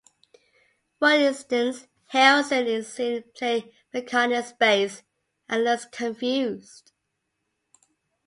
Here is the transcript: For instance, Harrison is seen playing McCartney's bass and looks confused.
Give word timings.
For 0.97 1.11
instance, 1.11 1.85
Harrison 2.07 2.65
is 2.65 2.91
seen 2.91 3.23
playing 3.35 3.71
McCartney's 3.93 4.51
bass 4.51 5.03
and 5.47 5.63
looks 5.63 5.85
confused. 5.85 6.91